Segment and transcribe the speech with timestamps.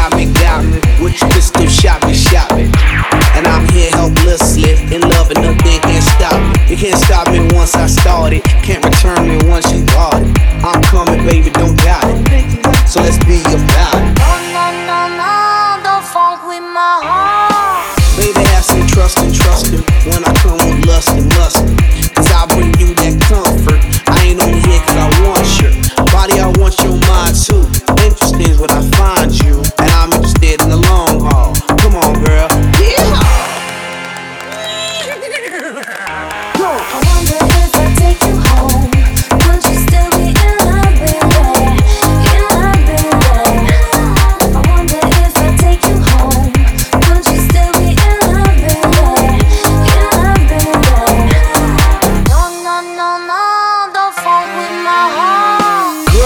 [0.00, 0.80] got me, got me.
[1.02, 2.64] With your pistol, shot me, shot me.
[3.36, 6.56] And I'm here helplessly, in love, and nothing can stop me.
[6.70, 8.42] You can't stop me once I started.
[8.64, 10.28] Can't return me once you got it.
[10.64, 12.88] I'm coming, baby, don't doubt it.
[12.88, 14.12] So let's be about it.
[14.16, 15.32] No, no, no, no,
[15.84, 17.84] don't phunk with my heart.
[18.16, 19.82] Baby, have some trust and trust him.
[20.08, 21.60] When I come with lust and lust.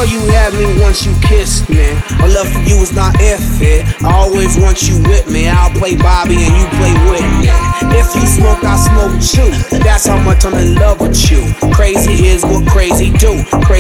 [0.06, 1.94] You had me once you kissed me.
[2.19, 3.84] My love for you is not if it.
[4.02, 5.48] I always want you with me.
[5.48, 7.50] I'll play Bobby and you play with me.
[7.92, 9.50] If you smoke, I smoke too.
[9.78, 11.42] That's how much I'm in love with you.
[11.74, 13.42] Crazy is what crazy do.
[13.64, 13.73] Crazy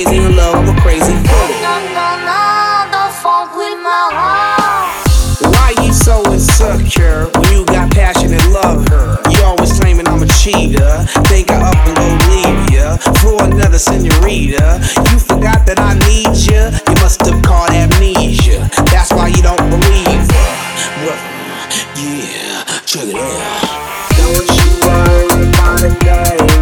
[15.74, 16.70] that I need you.
[16.88, 18.68] You must have caught amnesia.
[18.90, 20.28] That's why you don't believe.
[21.02, 21.18] Well,
[21.96, 23.74] yeah, check it out.
[24.16, 26.53] Don't you worry about a thing.